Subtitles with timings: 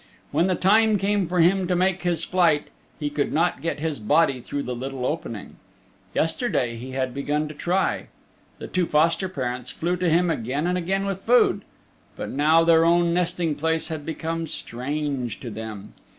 [0.31, 2.69] When the time came for him to make his flight
[2.99, 5.57] he could not get his body through the little opening.
[6.15, 8.07] Yesterday he had begun to try.
[8.57, 11.61] The two foster parents flew to him again and again with food.
[12.15, 15.93] But now their own nesting place had become strange to them.